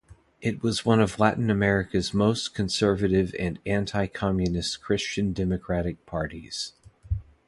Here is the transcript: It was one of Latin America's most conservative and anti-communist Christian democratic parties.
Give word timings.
It 0.41 0.63
was 0.63 0.83
one 0.83 0.99
of 0.99 1.19
Latin 1.19 1.51
America's 1.51 2.11
most 2.11 2.55
conservative 2.55 3.35
and 3.37 3.59
anti-communist 3.67 4.81
Christian 4.81 5.31
democratic 5.31 6.07
parties. 6.07 6.73